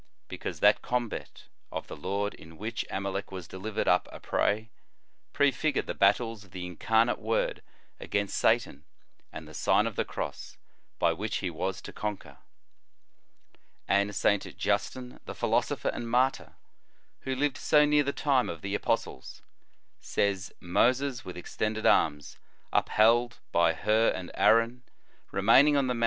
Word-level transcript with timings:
Because 0.29 0.61
that 0.61 0.81
combat 0.81 1.43
of 1.71 1.85
the 1.85 1.95
Lord 1.95 2.33
in 2.33 2.57
which 2.57 2.83
Amalec 2.89 3.31
was 3.31 3.47
delivered 3.47 3.87
up 3.87 4.09
a 4.11 4.19
prey, 4.19 4.71
prefigured 5.31 5.85
the 5.85 5.93
battles 5.93 6.43
of 6.43 6.49
the 6.49 6.65
Incarnate 6.65 7.19
Word 7.19 7.61
against 7.99 8.35
Satan, 8.35 8.83
and 9.31 9.47
the 9.47 9.53
Sign 9.53 9.85
of 9.85 9.95
the 9.95 10.03
Cross, 10.03 10.57
by 10.97 11.13
which 11.13 11.35
He 11.37 11.51
was 11.51 11.83
to 11.83 11.93
conquer.^ 11.93 12.37
And 13.87 14.15
St. 14.15 14.57
Justin, 14.57 15.19
the 15.25 15.35
philosopher 15.35 15.89
and 15.89 16.09
martyr, 16.09 16.55
who 17.19 17.35
lived 17.35 17.57
so 17.59 17.85
near 17.85 18.01
the 18.03 18.11
time 18.11 18.49
of 18.49 18.61
the 18.63 18.73
apostles, 18.73 19.43
says: 19.99 20.51
"Moses 20.59 21.23
with 21.23 21.37
extended 21.37 21.85
arms, 21.85 22.39
upheld 22.73 23.37
by 23.51 23.73
Hur 23.75 24.09
and 24.15 24.31
Aaron, 24.33 24.81
remaining 25.29 25.77
on 25.77 25.85
the 25.85 25.93
mountain 25.93 25.93
* 25.93 25.93
Exod. 25.93 25.93
xvii. 25.93 25.99
10. 25.99 25.99